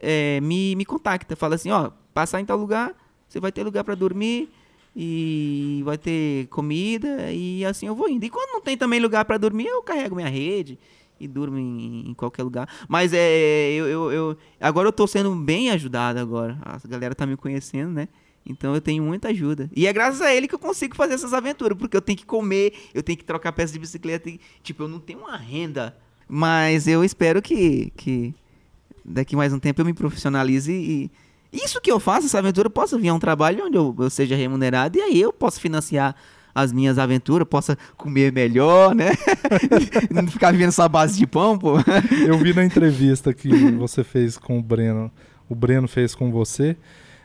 [0.00, 1.34] é, me, me contacta.
[1.34, 2.94] Fala assim, ó, passar em tal lugar,
[3.28, 4.48] você vai ter lugar pra dormir
[4.94, 8.24] e vai ter comida e assim eu vou indo.
[8.24, 10.78] E quando não tem também lugar pra dormir, eu carrego minha rede
[11.18, 12.68] e durmo em, em qualquer lugar.
[12.88, 16.56] Mas é, eu, eu, eu- agora eu tô sendo bem ajudado agora.
[16.62, 18.06] A galera tá me conhecendo, né?
[18.46, 19.68] Então eu tenho muita ajuda.
[19.74, 22.24] E é graças a ele que eu consigo fazer essas aventuras, porque eu tenho que
[22.24, 25.96] comer, eu tenho que trocar peça de bicicleta, e, tipo, eu não tenho uma renda.
[26.32, 28.32] Mas eu espero que, que
[29.04, 31.10] daqui mais um tempo eu me profissionalize e
[31.52, 34.36] isso que eu faço, essa aventura, possa vir a um trabalho onde eu, eu seja
[34.36, 36.14] remunerado e aí eu posso financiar
[36.54, 39.10] as minhas aventuras, possa comer melhor, né?
[40.10, 41.74] não ficar vivendo só base de pão, pô.
[42.24, 45.10] Eu vi na entrevista que você fez com o Breno,
[45.48, 46.76] o Breno fez com você.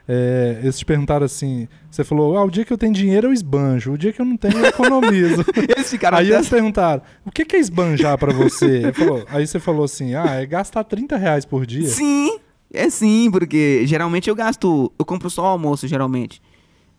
[0.08, 3.34] É, eles te perguntaram assim: você falou, ah, o dia que eu tenho dinheiro eu
[3.34, 5.44] esbanjo, o dia que eu não tenho eu economizo.
[5.76, 8.92] Eles ficaram aí até- eles perguntaram: o que que é esbanjar pra você?
[8.94, 11.88] Falou- aí você falou assim: ah, é gastar 30 reais por dia.
[11.88, 12.38] Sim,
[12.74, 16.42] é sim, porque geralmente eu gasto, eu compro só almoço, geralmente.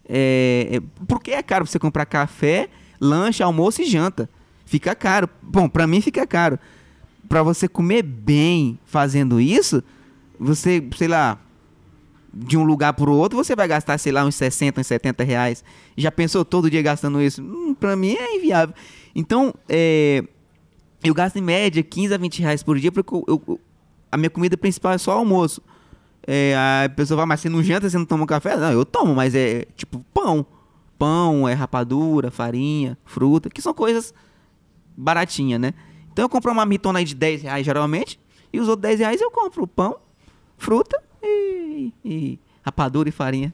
[0.09, 2.69] É, é- porque é caro você comprar café,
[3.01, 4.29] lanche, almoço e janta.
[4.65, 5.29] Fica caro.
[5.43, 6.59] Bom, pra mim fica caro.
[7.29, 9.83] Pra você comer bem fazendo isso,
[10.39, 11.39] você, sei lá,
[12.39, 15.65] de um lugar pro outro, você vai gastar, sei lá, uns 60, uns 70 reais.
[15.97, 17.43] Já pensou todo dia gastando isso?
[17.43, 18.75] Hum, pra mim é inviável.
[19.15, 20.23] Então, é,
[21.03, 23.61] eu gasto em média 15 a 20 reais por dia, porque eu- eu-
[24.13, 25.63] a minha comida principal é só almoço.
[26.27, 28.57] É, a pessoa vai, mas você não janta, você não toma café?
[28.57, 30.45] Não, eu tomo, mas é tipo pão.
[30.99, 34.13] Pão, é rapadura, farinha, fruta, que são coisas
[34.97, 35.73] baratinhas, né?
[36.13, 38.19] Então eu compro uma marmitona aí de 10 reais geralmente,
[38.53, 39.97] e os outros 10 reais eu compro pão,
[40.57, 43.53] fruta e, e rapadura e farinha.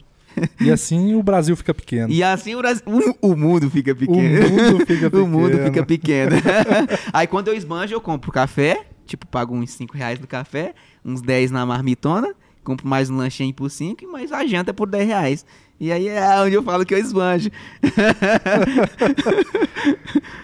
[0.61, 2.11] E assim o Brasil fica pequeno.
[2.13, 2.83] E assim o, Brasil-
[3.21, 4.49] o- o mundo fica pequeno.
[4.49, 5.65] mundo fica o mundo pequeno.
[5.67, 6.33] fica pequeno.
[7.13, 8.87] Aí quando eu esbanjo, eu compro café.
[9.05, 12.35] Tipo, pago uns 5 reais no café, uns 10 na marmitona.
[12.65, 15.45] Compro mais um lanchinho por 5 e mais a janta por 10 reais.
[15.79, 17.51] E aí é onde eu falo que eu esbanjo.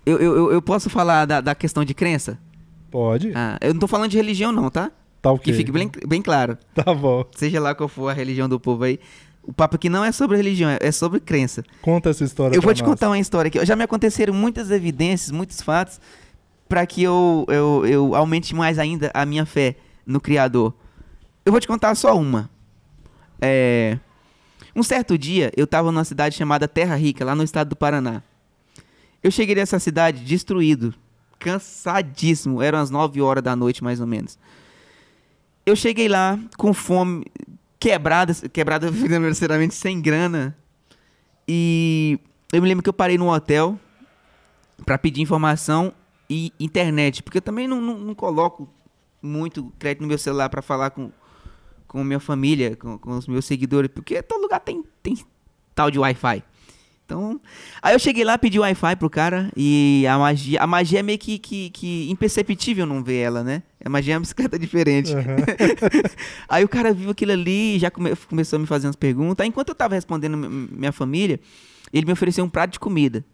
[0.05, 2.39] eu, eu, eu- eu posso falar da, da questão de crença?
[2.91, 3.33] Pode?
[3.35, 4.91] Ah, eu não tô falando de religião, não, tá?
[5.23, 6.57] Tá o Que fique bem, bem claro.
[6.75, 7.25] Tá bom.
[7.35, 8.99] Seja lá qual for a religião do povo aí.
[9.43, 11.65] O papo aqui não é sobre religião, é- sobre crença.
[11.81, 12.91] Conta essa história Eu vou te nós.
[12.91, 13.65] contar uma história aqui.
[13.65, 15.99] Já me aconteceram muitas evidências, muitos fatos,
[16.69, 19.77] para que eu, eu, eu aumente mais ainda a minha fé
[20.07, 20.75] no Criador.
[21.47, 22.51] Eu vou te contar só uma.
[23.41, 23.99] É,
[24.77, 28.23] Um certo dia, eu estava numa cidade chamada Terra Rica, lá no estado do Paraná.
[29.23, 30.93] Eu cheguei nessa cidade destruído,
[31.39, 32.61] cansadíssimo.
[32.63, 34.39] Eram as 9 horas da noite, mais ou menos.
[35.69, 37.27] Eu cheguei lá com fome,
[37.79, 40.57] quebrada, quebrada financeiramente, sem grana.
[41.47, 42.19] E
[42.51, 43.79] eu me lembro que eu parei num hotel
[44.87, 45.93] para pedir informação
[46.29, 48.67] e internet, porque eu também não, não, não coloco
[49.21, 51.13] muito crédito no meu celular para falar com,
[51.87, 55.19] com minha família, com, com os meus seguidores, porque todo lugar tem, tem
[55.75, 56.43] tal de Wi-Fi.
[57.09, 57.41] Então,
[57.81, 61.19] aí eu cheguei lá, pedi Wi-Fi pro cara e a magia, a magia é meio
[61.19, 63.63] que, que, que imperceptível não ver ela, né?
[63.83, 65.15] A magia é uma bicicleta diferente.
[65.15, 65.37] Aham.
[66.51, 69.43] Aí o cara viu aquilo ali, já come- começou a me fazer umas perguntas.
[69.43, 71.41] Aí, enquanto eu tava respondendo mi- minha família,
[71.95, 73.25] ele me ofereceu um prato de comida.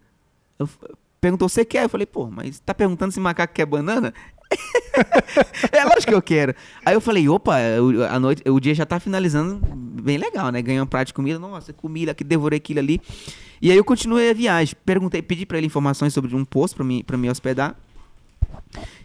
[0.57, 0.69] Eu
[1.21, 1.83] perguntou, você quer?
[1.83, 4.15] Eu falei, pô, mas tá perguntando se macaco quer banana?
[5.73, 6.55] é lógico que eu quero.
[6.87, 9.61] Aí eu falei, opa, o- a noite, o dia já tá finalizando
[10.01, 10.63] bem legal, né?
[10.63, 13.01] Ganhei um prato de comida, nossa, comida, que devorei aquilo ali.
[13.65, 14.77] E aí eu continuei a viagem.
[14.85, 17.75] Perguntei, pedi pra ele informações sobre um posto pra me, pra me hospedar.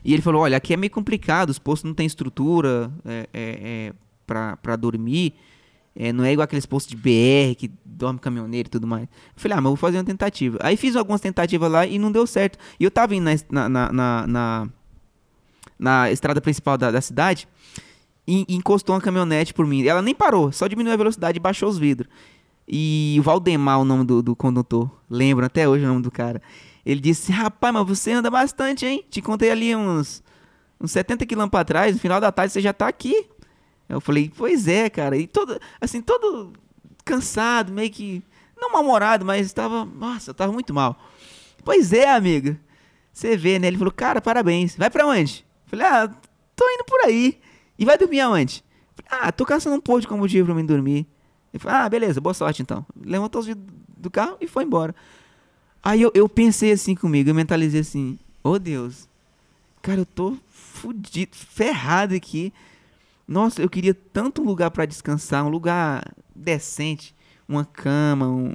[0.04, 3.94] E ele falou: olha, aqui é meio complicado, os postos não tem estrutura é, é,
[3.94, 3.94] é,
[4.62, 5.34] pra dormir.
[5.96, 9.04] É, não é igual aqueles postos de BR que dorme caminhoneiro e tudo mais.
[9.04, 10.58] Eu falei, ah, mas vou fazer uma tentativa.
[10.62, 12.60] Aí fiz algumas tentativas lá e não deu certo.
[12.78, 14.70] E eu tava indo na, na, na, na,
[15.80, 17.48] na estrada principal da, da cidade
[18.28, 19.86] e encostou uma caminhonete por mim.
[19.86, 22.10] Ela nem parou, só diminuiu a velocidade e baixou os vidros.
[22.72, 26.40] E o Valdemar, o nome do, do condutor, lembro até hoje o nome do cara.
[26.86, 29.04] Ele disse: Rapaz, mas você anda bastante, hein?
[29.10, 30.22] Te contei ali uns,
[30.80, 33.28] uns 70 quilômetros pra trás, no final da tarde você já tá aqui.
[33.88, 35.18] Eu falei: Pois é, cara.
[35.18, 36.54] E todo, assim, todo
[37.04, 38.24] cansado, meio que.
[38.56, 39.84] Não mal-humorado, mas estava.
[39.86, 40.96] Nossa, eu tava muito mal.
[41.64, 42.56] Pois é, amigo.
[43.12, 43.68] Você vê, né?
[43.68, 44.76] Ele falou: Cara, parabéns.
[44.76, 45.44] Vai pra onde?
[45.66, 46.08] Eu falei: Ah,
[46.56, 47.40] tô indo por aí.
[47.80, 48.64] E vai dormir aonde?
[49.10, 51.08] Ah, tô caçando um pouco de combustível pra mim dormir.
[51.54, 52.86] Ele falou: Ah, beleza, boa sorte então.
[53.04, 54.96] Levantou os vidros do carro e foi embora.
[55.82, 59.08] Aí eu, eu pensei assim comigo, eu mentalizei assim, oh Deus,
[59.82, 62.54] cara, eu tô fudido, ferrado aqui.
[63.28, 66.04] Nossa, eu queria tanto lugar para descansar, um lugar
[66.36, 67.16] decente,
[67.48, 68.52] uma cama, um...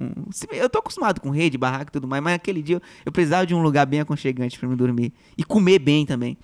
[0.50, 3.54] Eu tô acostumado com rede, barraca e tudo mais, mas aquele dia eu, precisava de
[3.54, 5.12] um lugar bem aconchegante para me dormir.
[5.38, 6.36] E comer bem também.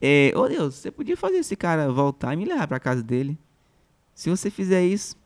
[0.00, 3.38] É, oh Deus, você podia fazer esse cara voltar e me levar pra casa dele.
[4.14, 5.16] Se você fizer isso,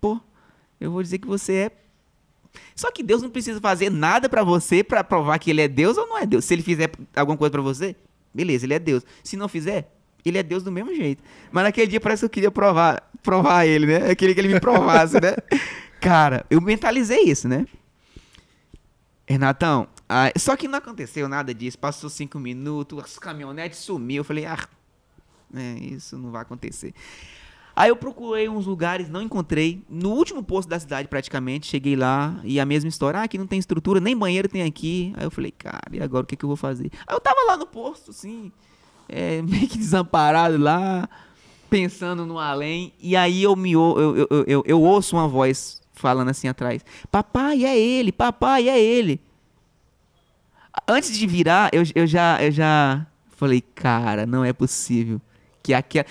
[0.00, 0.20] pô,
[0.80, 1.72] eu vou dizer que você é
[2.74, 5.96] só que Deus não precisa fazer nada para você para provar que ele é Deus
[5.96, 6.44] ou não é Deus.
[6.44, 7.96] Se ele fizer alguma coisa para você,
[8.34, 9.02] beleza, ele é Deus.
[9.22, 9.90] Se não fizer,
[10.24, 11.22] ele é Deus do mesmo jeito.
[11.50, 14.10] Mas naquele dia parece que eu queria provar, provar ele, né?
[14.10, 15.36] Eu queria que ele me provasse, né?
[16.00, 17.66] Cara, eu mentalizei isso, né?
[19.28, 21.78] Renatão, ah, só que não aconteceu nada disso.
[21.78, 24.18] Passou cinco minutos, as caminhonetes sumiu.
[24.18, 24.68] Eu falei, ah,
[25.54, 26.94] é, isso não vai acontecer.
[27.76, 29.84] Aí eu procurei uns lugares, não encontrei.
[29.86, 33.20] No último posto da cidade, praticamente, cheguei lá e a mesma história.
[33.20, 35.12] Ah, aqui não tem estrutura, nem banheiro tem aqui.
[35.14, 36.90] Aí eu falei, cara, e agora o que, que eu vou fazer?
[37.06, 38.50] Aí eu tava lá no posto, assim,
[39.06, 41.06] é, meio que desamparado lá,
[41.68, 42.94] pensando no além.
[42.98, 47.62] E aí eu me eu, eu, eu, eu, ouço uma voz falando assim atrás: Papai,
[47.62, 49.20] é ele, papai, é ele.
[50.88, 55.20] Antes de virar, eu, eu, já, eu já falei, cara, não é possível
[55.62, 56.02] que aqui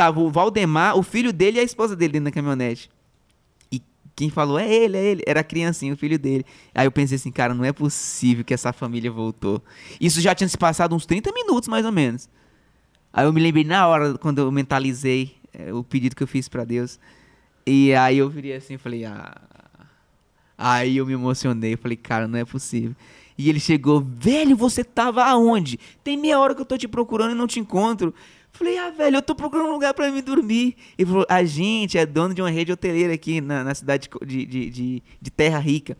[0.00, 2.88] tava o Valdemar, o filho dele e a esposa dele dentro da caminhonete.
[3.70, 3.82] E
[4.16, 5.22] quem falou, é ele, é ele.
[5.26, 6.42] Era a criancinha, o filho dele.
[6.74, 9.62] Aí eu pensei assim, cara, não é possível que essa família voltou.
[10.00, 12.30] Isso já tinha se passado uns 30 minutos, mais ou menos.
[13.12, 16.48] Aí eu me lembrei na hora, quando eu mentalizei é, o pedido que eu fiz
[16.48, 16.98] para Deus.
[17.66, 19.36] E aí eu virei assim, falei, ah...
[20.56, 22.96] Aí eu me emocionei, falei, cara, não é possível.
[23.36, 25.78] E ele chegou, velho, você tava aonde?
[26.02, 28.14] Tem meia hora que eu tô te procurando e não te encontro.
[28.52, 30.76] Falei, ah, velho, eu tô procurando um lugar para me dormir.
[30.98, 34.46] Ele falou, a gente é dono de uma rede hoteleira aqui na, na cidade de,
[34.46, 35.96] de, de, de Terra Rica.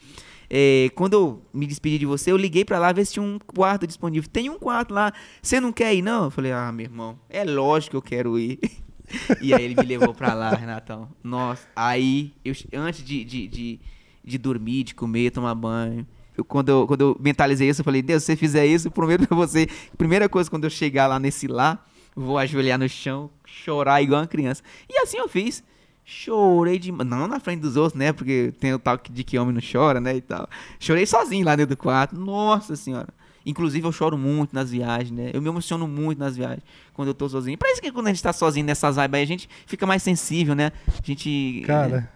[0.53, 3.39] É, quando eu me despedi de você, eu liguei para lá ver se tinha um
[3.39, 4.29] quarto disponível.
[4.31, 6.25] Tem um quarto lá, você não quer ir, não?
[6.25, 8.59] Eu falei, ah, meu irmão, é lógico que eu quero ir.
[9.41, 11.09] e aí ele me levou pra lá, Renatão.
[11.23, 13.81] Nossa, aí, eu, antes de, de, de,
[14.25, 16.05] de dormir, de comer, tomar banho,
[16.49, 19.27] quando, eu, quando eu mentalizei isso, eu falei, Deus, se você fizer isso, eu prometo
[19.29, 21.85] pra você, primeira coisa, quando eu chegar lá nesse lá,
[22.15, 24.63] vou ajoelhar no chão, chorar igual uma criança.
[24.89, 25.63] E assim eu fiz.
[26.05, 26.91] Chorei de.
[26.91, 28.13] Não na frente dos outros, né?
[28.13, 30.17] Porque tem o tal de que homem não chora, né?
[30.17, 30.49] E tal.
[30.79, 32.17] Chorei sozinho lá dentro do quarto.
[32.17, 33.09] Nossa senhora.
[33.47, 35.31] Inclusive, eu choro muito nas viagens, né?
[35.33, 37.57] Eu me emociono muito nas viagens quando eu tô sozinho.
[37.65, 40.55] Isso que quando a gente tá sozinho nessas vibes aí, a gente fica mais sensível,
[40.55, 40.73] né?
[40.89, 41.63] A gente.
[41.67, 42.11] Cara,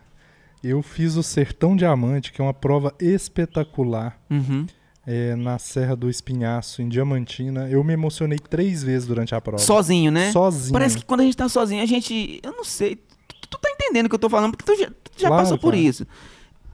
[0.62, 0.68] é...
[0.68, 4.18] eu fiz o Sertão Diamante, que é uma prova espetacular.
[4.28, 4.66] Uhum
[5.06, 7.68] é, na Serra do Espinhaço, em Diamantina.
[7.68, 9.58] Eu me emocionei três vezes durante a prova.
[9.58, 10.32] Sozinho, né?
[10.32, 10.72] Sozinho.
[10.72, 12.40] Parece que quando a gente tá sozinho, a gente.
[12.42, 12.96] Eu não sei.
[12.96, 15.42] Tu, tu tá entendendo o que eu tô falando, porque tu já, tu já claro,
[15.42, 16.06] passou por isso.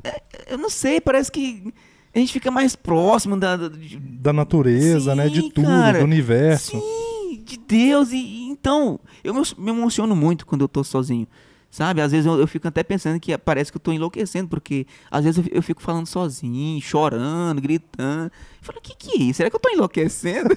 [0.05, 1.73] É, eu não sei, parece que
[2.15, 3.57] a gente fica mais próximo da.
[3.57, 5.29] Da, da natureza, sim, né?
[5.29, 6.81] De tudo, cara, do universo.
[6.81, 8.13] Sim, de Deus.
[8.13, 11.27] E, então, eu me emociono muito quando eu tô sozinho.
[11.71, 12.01] Sabe?
[12.01, 15.25] Às vezes eu, eu, fico até pensando que parece que eu tô enlouquecendo, porque às
[15.25, 18.25] vezes eu, eu fico falando sozinho, chorando, gritando.
[18.25, 19.37] Eu falo, o que que é isso?
[19.37, 20.51] Será que eu tô enlouquecendo?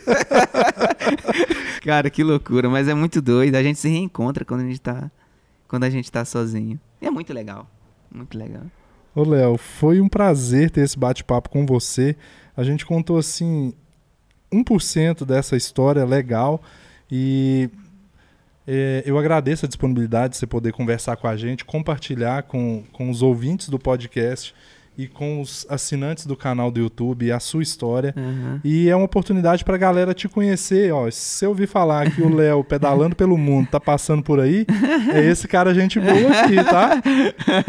[1.85, 3.55] Cara, que loucura, mas é muito doido.
[3.55, 5.11] A gente se reencontra quando a gente tá,
[5.67, 6.79] quando a gente tá sozinho.
[6.99, 7.69] E é muito legal,
[8.11, 8.63] muito legal.
[9.13, 12.15] Ô, Léo, foi um prazer ter esse bate-papo com você.
[12.57, 13.71] A gente contou, assim,
[14.51, 16.59] 1% dessa história legal
[17.11, 17.69] e
[18.67, 23.09] é, eu agradeço a disponibilidade de você poder conversar com a gente, compartilhar com, com
[23.09, 24.53] os ouvintes do podcast
[24.95, 28.13] e com os assinantes do canal do YouTube a sua história.
[28.15, 28.61] Aham.
[28.63, 31.09] E é uma oportunidade pra galera te conhecer, ó.
[31.09, 34.67] Se você ouvir falar que o Léo pedalando pelo mundo tá passando por aí,
[35.11, 37.01] é esse cara gente boa aqui, tá?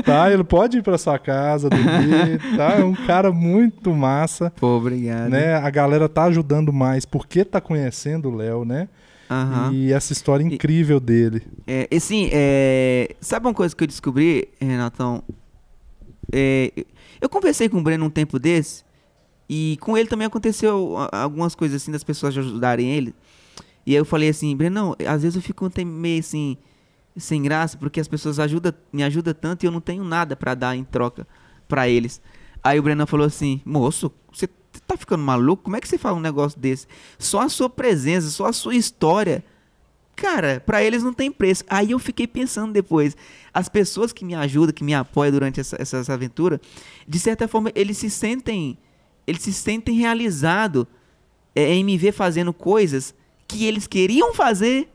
[0.04, 2.74] Tá, ele pode ir pra sua casa, dormir, tá?
[2.78, 5.30] É um cara muito massa, Pô, obrigado.
[5.30, 5.54] né?
[5.54, 8.86] A galera tá ajudando mais porque tá conhecendo o Léo, né?
[9.30, 9.72] Aham.
[9.72, 11.42] E essa história incrível dele.
[11.66, 15.22] É, e assim, é, sabe uma coisa que eu descobri, Renatão?
[16.32, 16.72] É,
[17.20, 18.84] eu conversei com o Breno um tempo desse,
[19.48, 23.14] e com ele também aconteceu algumas coisas assim, das pessoas ajudarem ele.
[23.86, 26.56] E aí eu falei assim, Breno, às vezes eu fico meio assim,
[27.16, 30.54] sem graça, porque as pessoas ajudam, me ajudam tanto e eu não tenho nada pra
[30.54, 31.26] dar em troca
[31.68, 32.20] pra eles.
[32.62, 34.48] Aí o Breno falou assim, moço, você
[34.80, 35.64] tá ficando maluco?
[35.64, 36.86] Como é que você fala um negócio desse?
[37.18, 39.44] Só a sua presença, só a sua história
[40.16, 41.64] Cara, pra eles não tem preço.
[41.68, 43.16] Aí eu fiquei pensando depois,
[43.52, 46.60] as pessoas que me ajudam, que me apoiam durante essa, essa, essa aventura,
[47.06, 48.78] de certa forma eles se sentem,
[49.26, 50.86] eles se sentem realizados
[51.54, 53.14] é, em me ver fazendo coisas
[53.48, 54.88] que eles queriam fazer,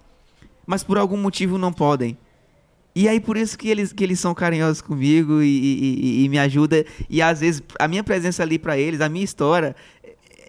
[0.65, 2.17] mas por algum motivo não podem.
[3.01, 6.37] E aí por isso que eles, que eles são carinhosos comigo e, e- e- me
[6.39, 6.83] ajudam.
[7.09, 9.75] E às vezes a minha presença ali pra eles, a minha história,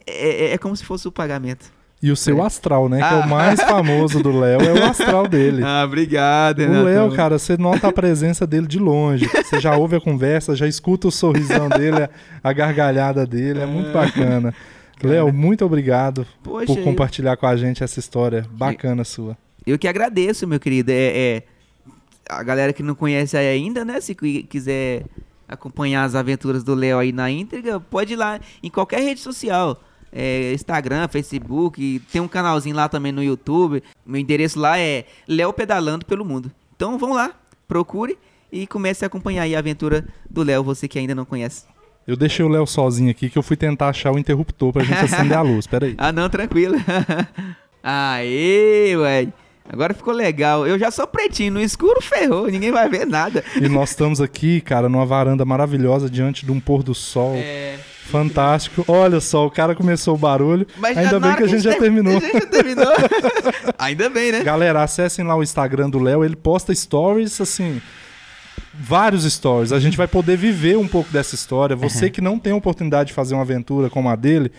[0.06, 1.66] é, é- é como se fosse o pagamento.
[2.02, 2.96] E o seu astral, né?
[2.96, 3.26] Que é Ah.
[3.26, 5.60] o mais famoso do Léo, é o astral dele.
[5.64, 9.26] Ah, obrigado, O Léo, cara, você nota a presença dele de longe.
[9.28, 12.08] Você já ouve a conversa, já escuta o sorrisão dele,
[12.42, 13.60] a- gargalhada dele.
[13.60, 14.54] É muito bacana.
[15.02, 19.36] Léo, muito obrigado Poxa, por eu- compartilhar com a gente essa história bacana sua.
[19.66, 20.90] Eu que agradeço, meu querido.
[20.90, 21.42] É, é,
[22.30, 24.00] a galera que não conhece aí ainda, né?
[24.00, 25.04] Se qui- quiser
[25.48, 29.80] acompanhar as aventuras do Léo aí na íntegra, pode ir lá em qualquer rede social.
[30.12, 33.82] É, Instagram, Facebook, tem um canalzinho lá também no YouTube.
[34.04, 36.50] Meu endereço lá é Léo Pedalando pelo Mundo.
[36.74, 37.32] Então vão lá,
[37.68, 38.18] procure
[38.50, 41.64] e comece a acompanhar aí a aventura do Léo, você que ainda não conhece.
[42.06, 44.98] Eu deixei o Léo sozinho aqui que eu fui tentar achar o interruptor pra gente
[44.98, 45.66] acender a luz.
[45.68, 45.94] Pera aí.
[45.98, 46.74] Ah, não, tranquilo.
[47.82, 49.28] Aê, ué.
[49.68, 50.66] Agora ficou legal.
[50.66, 53.44] Eu já sou pretinho, no escuro ferrou, ninguém vai ver nada.
[53.54, 57.34] E nós estamos aqui, cara, numa varanda maravilhosa diante de um pôr do sol.
[57.36, 57.78] É.
[58.06, 58.84] Fantástico.
[58.88, 60.66] Olha só, o cara começou o barulho.
[60.76, 62.16] Mas Ainda bem que a gente já ter- terminou.
[62.16, 62.92] A gente já terminou.
[63.78, 64.42] Ainda bem, né?
[64.42, 67.80] Galera, acessem lá o Instagram do Léo, ele posta stories, assim,
[68.74, 69.70] vários stories.
[69.72, 71.76] A gente vai poder viver um pouco dessa história.
[71.76, 74.50] Você que não tem oportunidade de fazer uma aventura como a dele,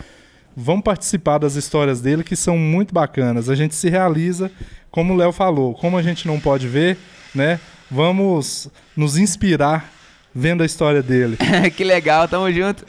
[0.56, 3.50] vão participar das histórias dele que são muito bacanas.
[3.50, 4.52] A gente se realiza,
[4.90, 6.98] como o Léo falou, como a gente não pode ver,
[7.34, 7.60] né?
[7.90, 9.92] Vamos nos inspirar
[10.34, 11.38] vendo a história dele.
[11.76, 12.84] que legal, tamo junto.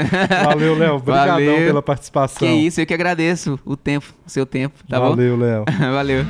[0.44, 0.96] Valeu, Léo.
[0.96, 1.66] Obrigadão Valeu.
[1.66, 2.46] pela participação.
[2.46, 5.64] Que isso, eu que agradeço o tempo, o seu tempo, tá Valeu, Léo.
[5.92, 6.24] Valeu.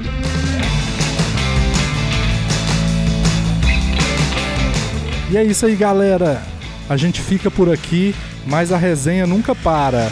[5.31, 6.43] E é isso aí, galera.
[6.89, 8.15] A gente fica por aqui,
[8.47, 10.11] mas a resenha nunca para.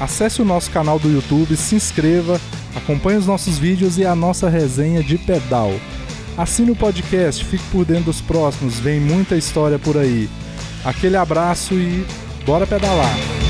[0.00, 2.40] Acesse o nosso canal do YouTube, se inscreva,
[2.74, 5.72] acompanhe os nossos vídeos e a nossa resenha de pedal.
[6.36, 10.28] Assine o podcast, fique por dentro dos próximos, vem muita história por aí.
[10.84, 12.06] Aquele abraço e
[12.44, 13.45] bora pedalar!